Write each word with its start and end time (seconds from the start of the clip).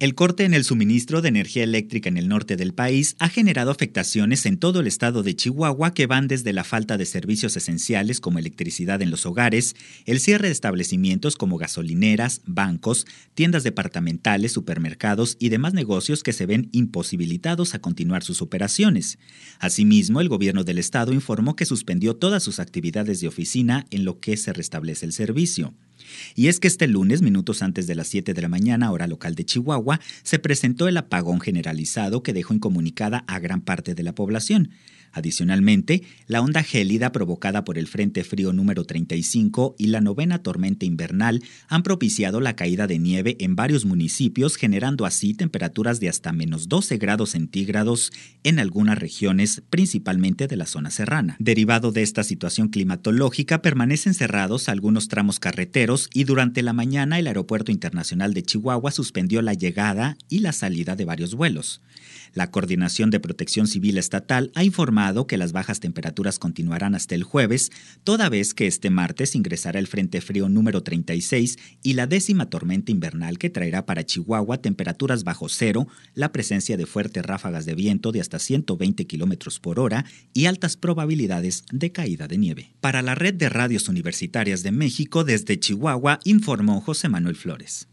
El 0.00 0.14
corte 0.14 0.46
en 0.46 0.54
el 0.54 0.64
suministro 0.64 1.20
de 1.20 1.28
energía 1.28 1.62
eléctrica 1.62 2.08
en 2.08 2.16
el 2.16 2.26
norte 2.26 2.56
del 2.56 2.72
país 2.72 3.16
ha 3.18 3.28
generado 3.28 3.70
afectaciones 3.70 4.46
en 4.46 4.56
todo 4.56 4.80
el 4.80 4.86
estado 4.86 5.22
de 5.22 5.36
Chihuahua 5.36 5.92
que 5.92 6.06
van 6.06 6.26
desde 6.26 6.54
la 6.54 6.64
falta 6.64 6.96
de 6.96 7.04
servicios 7.04 7.54
esenciales 7.54 8.18
como 8.18 8.38
electricidad 8.38 9.02
en 9.02 9.10
los 9.10 9.26
hogares, 9.26 9.76
el 10.06 10.20
cierre 10.20 10.46
de 10.46 10.52
establecimientos 10.52 11.36
como 11.36 11.58
gasolineras, 11.58 12.40
bancos, 12.46 13.06
tiendas 13.34 13.62
departamentales, 13.62 14.52
supermercados 14.52 15.36
y 15.38 15.50
demás 15.50 15.74
negocios 15.74 16.22
que 16.22 16.32
se 16.32 16.46
ven 16.46 16.70
imposibilitados 16.72 17.74
a 17.74 17.80
continuar 17.80 18.22
sus 18.22 18.40
operaciones. 18.40 19.18
Asimismo, 19.58 20.22
el 20.22 20.30
gobierno 20.30 20.64
del 20.64 20.78
estado 20.78 21.12
informó 21.12 21.56
que 21.56 21.66
suspendió 21.66 22.16
todas 22.16 22.42
sus 22.42 22.58
actividades 22.58 23.20
de 23.20 23.28
oficina 23.28 23.84
en 23.90 24.06
lo 24.06 24.18
que 24.18 24.38
se 24.38 24.54
restablece 24.54 25.04
el 25.04 25.12
servicio. 25.12 25.74
Y 26.34 26.48
es 26.48 26.60
que 26.60 26.68
este 26.68 26.86
lunes, 26.86 27.22
minutos 27.22 27.62
antes 27.62 27.86
de 27.86 27.94
las 27.94 28.08
7 28.08 28.34
de 28.34 28.42
la 28.42 28.48
mañana, 28.48 28.90
hora 28.92 29.06
local 29.06 29.34
de 29.34 29.44
Chihuahua, 29.44 30.00
se 30.22 30.38
presentó 30.38 30.88
el 30.88 30.96
apagón 30.96 31.40
generalizado 31.40 32.22
que 32.22 32.32
dejó 32.32 32.54
incomunicada 32.54 33.24
a 33.26 33.38
gran 33.38 33.60
parte 33.60 33.94
de 33.94 34.02
la 34.02 34.14
población. 34.14 34.70
Adicionalmente, 35.12 36.02
la 36.26 36.40
onda 36.40 36.62
gélida 36.62 37.10
provocada 37.10 37.64
por 37.64 37.78
el 37.78 37.88
Frente 37.88 38.22
Frío 38.22 38.52
número 38.52 38.84
35 38.84 39.74
y 39.78 39.88
la 39.88 40.00
novena 40.00 40.42
tormenta 40.42 40.86
invernal 40.86 41.42
han 41.68 41.82
propiciado 41.82 42.40
la 42.40 42.54
caída 42.54 42.86
de 42.86 42.98
nieve 42.98 43.36
en 43.40 43.56
varios 43.56 43.84
municipios, 43.84 44.56
generando 44.56 45.04
así 45.06 45.34
temperaturas 45.34 45.98
de 45.98 46.08
hasta 46.08 46.32
menos 46.32 46.68
12 46.68 46.98
grados 46.98 47.30
centígrados 47.30 48.12
en 48.44 48.58
algunas 48.58 48.98
regiones, 48.98 49.62
principalmente 49.68 50.46
de 50.46 50.56
la 50.56 50.66
zona 50.66 50.90
serrana. 50.90 51.36
Derivado 51.38 51.90
de 51.90 52.02
esta 52.02 52.22
situación 52.22 52.68
climatológica, 52.68 53.62
permanecen 53.62 54.14
cerrados 54.14 54.68
algunos 54.68 55.08
tramos 55.08 55.40
carreteros 55.40 56.08
y 56.14 56.24
durante 56.24 56.62
la 56.62 56.72
mañana 56.72 57.18
el 57.18 57.26
Aeropuerto 57.26 57.72
Internacional 57.72 58.32
de 58.32 58.42
Chihuahua 58.42 58.92
suspendió 58.92 59.42
la 59.42 59.54
llegada 59.54 60.16
y 60.28 60.38
la 60.38 60.52
salida 60.52 60.94
de 60.94 61.04
varios 61.04 61.34
vuelos. 61.34 61.80
La 62.32 62.50
Coordinación 62.52 63.10
de 63.10 63.18
Protección 63.18 63.66
Civil 63.66 63.98
Estatal 63.98 64.52
ha 64.54 64.62
informado 64.62 64.99
que 65.26 65.38
las 65.38 65.52
bajas 65.52 65.80
temperaturas 65.80 66.38
continuarán 66.38 66.94
hasta 66.94 67.14
el 67.14 67.22
jueves, 67.22 67.70
toda 68.04 68.28
vez 68.28 68.52
que 68.52 68.66
este 68.66 68.90
martes 68.90 69.34
ingresará 69.34 69.78
el 69.78 69.86
Frente 69.86 70.20
Frío 70.20 70.50
número 70.50 70.82
36 70.82 71.58
y 71.82 71.94
la 71.94 72.06
décima 72.06 72.50
tormenta 72.50 72.92
invernal 72.92 73.38
que 73.38 73.48
traerá 73.48 73.86
para 73.86 74.04
Chihuahua 74.04 74.58
temperaturas 74.58 75.24
bajo 75.24 75.48
cero, 75.48 75.88
la 76.14 76.32
presencia 76.32 76.76
de 76.76 76.84
fuertes 76.84 77.24
ráfagas 77.24 77.64
de 77.64 77.74
viento 77.74 78.12
de 78.12 78.20
hasta 78.20 78.38
120 78.38 79.06
kilómetros 79.06 79.58
por 79.58 79.80
hora 79.80 80.04
y 80.34 80.44
altas 80.44 80.76
probabilidades 80.76 81.64
de 81.72 81.92
caída 81.92 82.28
de 82.28 82.36
nieve. 82.36 82.74
Para 82.80 83.00
la 83.00 83.14
red 83.14 83.32
de 83.32 83.48
radios 83.48 83.88
universitarias 83.88 84.62
de 84.62 84.70
México, 84.70 85.24
desde 85.24 85.58
Chihuahua, 85.58 86.20
informó 86.24 86.82
José 86.82 87.08
Manuel 87.08 87.36
Flores. 87.36 87.89